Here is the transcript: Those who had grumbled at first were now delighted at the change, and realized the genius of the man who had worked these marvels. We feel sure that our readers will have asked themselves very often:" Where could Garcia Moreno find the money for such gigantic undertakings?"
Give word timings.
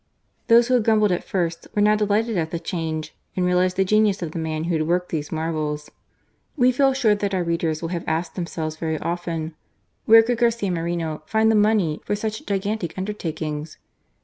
Those 0.47 0.67
who 0.67 0.73
had 0.73 0.83
grumbled 0.83 1.11
at 1.11 1.23
first 1.23 1.67
were 1.75 1.81
now 1.83 1.95
delighted 1.95 2.35
at 2.35 2.49
the 2.49 2.57
change, 2.57 3.13
and 3.35 3.45
realized 3.45 3.77
the 3.77 3.85
genius 3.85 4.23
of 4.23 4.31
the 4.31 4.39
man 4.39 4.63
who 4.63 4.73
had 4.75 4.87
worked 4.87 5.09
these 5.09 5.31
marvels. 5.31 5.91
We 6.57 6.71
feel 6.71 6.93
sure 6.93 7.13
that 7.13 7.35
our 7.35 7.43
readers 7.43 7.83
will 7.83 7.89
have 7.89 8.05
asked 8.07 8.33
themselves 8.33 8.77
very 8.77 8.97
often:" 8.97 9.53
Where 10.07 10.23
could 10.23 10.39
Garcia 10.39 10.71
Moreno 10.71 11.21
find 11.27 11.51
the 11.51 11.55
money 11.55 12.01
for 12.03 12.15
such 12.15 12.47
gigantic 12.47 12.97
undertakings?" 12.97 13.77